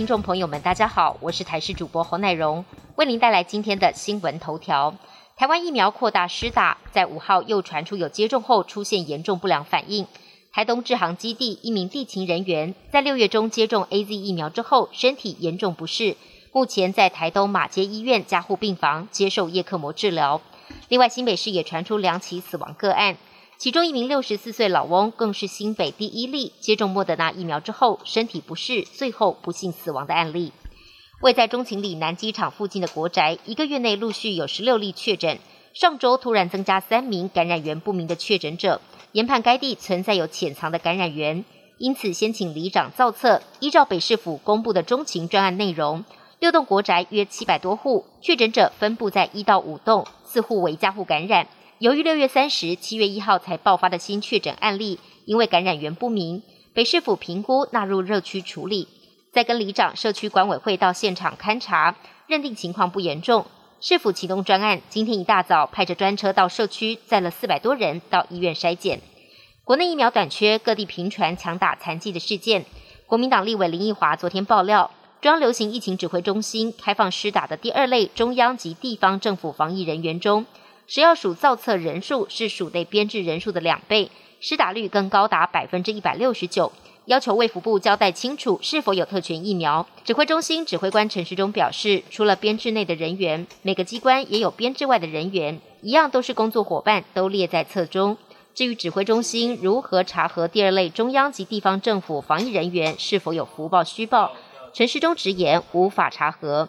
[0.00, 2.64] 听众朋友们，大家好，我是台视主播侯乃荣，
[2.96, 4.94] 为您带来今天的新闻头条。
[5.36, 10.06] 台湾疫苗扩大施打，在五号又传出有接种后出现严重不良反应。
[10.54, 16.16] 台东智航基地一名地勤人员在六月中接种 A Z 疫苗之后，身体严重不适，
[16.50, 20.40] 目前在台东马街医院加护病房接受叶克膜治疗。
[20.88, 23.18] 另外，新北市也传出两起死亡个案。
[23.60, 30.54] 其中一名六十四岁老翁，更是新北第一例接种莫德纳疫苗之后身体不适，最后不幸死亡的案例。
[31.20, 35.38] 位在中情里南机场附近的国宅，一个月内陆续有十六例确诊，
[35.74, 38.80] 上周突然增加三名感染源不明的确诊者，
[39.12, 41.44] 研判该地存在有潜藏的感染源，
[41.76, 46.02] 因此先请里长造册，依照北市府公布的中情专案内容，
[46.38, 51.46] 六栋国宅约七百多户确诊者分布在一到五栋，四户为家户感染。
[51.80, 56.42] 由于六月三十、七月一号才爆发的新确诊案例，因为感染源不明，
[56.74, 58.86] 北市府评估纳入热区处理。
[59.32, 61.96] 再跟里长、社区管委会到现场勘查，
[62.26, 63.46] 认定情况不严重，
[63.80, 64.82] 市府启动专案。
[64.90, 69.00] 今天一大早派着专车到社区，载了四百多人到医院筛检。
[69.64, 72.66] 国内疫苗短缺，各地频传强打残疾的事件。
[73.06, 74.90] 国民党立委林奕华昨天爆料，
[75.22, 80.44] 中央流行疫情指挥中心开放施打的第二类中央及地方政府防疫人员中。
[80.92, 84.10] 食药署造册人数是署内编制人数的两倍，
[84.40, 86.72] 施打率更高达百分之一百六十九。
[87.04, 89.86] 要求卫福部交代清楚是否有特权疫苗。
[90.04, 98.18] 指挥中心指挥官陈时中表示，除了编制内的人员，每个机关也有编制外的人员，一样都是工作伙伴，都列在册中。
[98.52, 104.32] 至于指挥中心如何查核第二类中央及地方政府防疫人员是否有福报虚报，
[104.72, 106.68] 陈时中直言无法查核。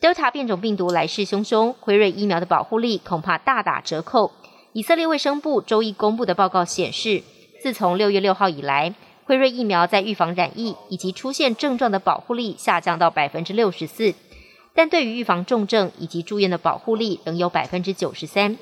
[0.00, 4.32] Delta 变种病毒来势汹汹，辉瑞疫苗的保护力恐怕大打折扣。
[4.72, 7.22] 以色列卫生部周一公布的报告显示，
[7.62, 14.14] 自从六月六号以来，辉瑞疫苗在预防染疫以及出现症状的保护力下降到百分之六十四，
[14.74, 18.56] 但对于预防重症以及住院的保护力仍有百分之九十三。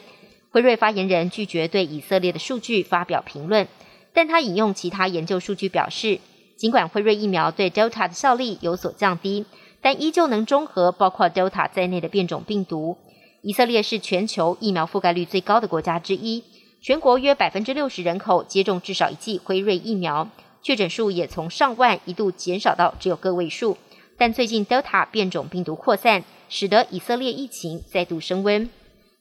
[0.50, 3.68] 辉瑞发言人拒绝对以色列的数据发表评论，
[4.12, 6.18] 但他引用其他研究数据表示，
[6.56, 9.46] 尽管辉瑞疫苗对 Delta 的效力有所降低。
[9.80, 12.98] 但依旧能中和包括 Delta 在内的变种病毒。
[13.42, 16.42] 以色列是全球疫苗覆盖率最高的国家之一，
[16.80, 20.28] 全国约百分之六十人口接种至少一剂辉瑞疫苗，
[20.60, 23.78] 确诊数也从上万一度减少到只有个位数。
[24.16, 28.68] 但最近 Delta 变种病毒扩散，使得以色列疫情再度升温。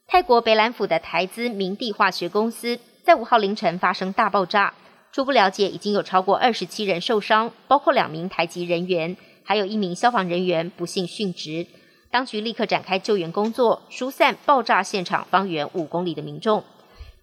[0.07, 4.73] 泰国北兰府的台资明地化学公司在五号凌晨发生大爆炸，
[5.11, 9.15] 初步了解已经有超过二十七人受伤，包括两名台籍人员。
[9.47, 11.65] 还有一名消防人员不幸殉职，
[12.11, 16.61] 当局立刻展开救援工作，疏散爆炸现场方圆五公里的民众。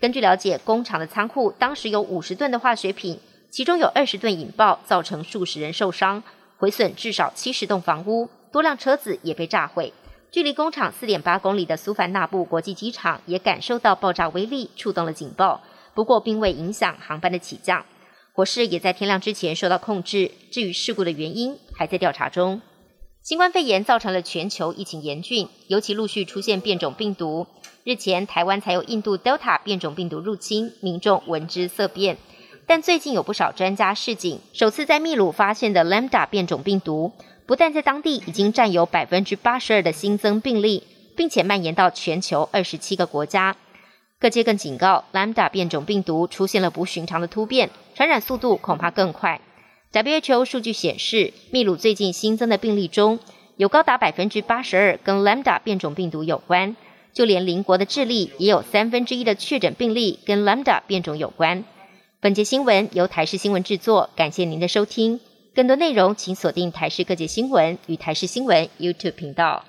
[0.00, 3.20] 根据了解，工厂的仓库当时有五十吨的化学品，
[3.50, 6.22] 其中有二十吨引爆，造成数十人受伤，
[6.56, 9.92] 毁损至少七十栋房屋，多辆车子也被炸毁。
[10.30, 15.60] 距离工厂四点八公里的苏凡纳布国际机场也感受到爆炸威力，触动了警报，
[15.92, 17.84] 不过并未影响航班的起降。
[18.32, 20.28] 火势也在天亮之前受到控制。
[20.50, 22.60] 至于事故的原因，还在调查中。
[23.22, 27.46] 新冠肺炎造成了全球疫情严峻，尤其陆续出现变种病毒。
[27.82, 32.18] 日前，台湾才有印度 Delta 变种病毒入侵，民众闻之色变。
[32.66, 37.12] 但最近有不少专家示警，首次在秘鲁发现的 Lambda 变种病毒，
[37.46, 40.82] 不但在当地已经占有百分之八十二的新增病例，
[41.16, 43.56] 并且蔓延到全球二十七个国家。
[44.18, 49.40] 各界更警告，Lambda 变种病毒出现了不寻常的突变，传染速度恐怕更快。
[49.94, 53.21] WHO 数据显示，秘鲁最近新增的病例中
[53.56, 56.75] 有高达百分之八十二跟 Lambda 变种病毒有关，
[57.12, 61.62] 就连邻国的智利也有三分之一的确诊病例跟 Lambda 变种有关。
[62.19, 65.21] 本节新闻由台视新闻制作，感谢您的收听。
[65.55, 69.65] 更多内容请锁定台视各界新闻与台视新闻 YouTube 频道。